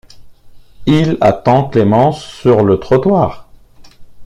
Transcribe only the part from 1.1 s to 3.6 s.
attend Clémence sur le trottoir.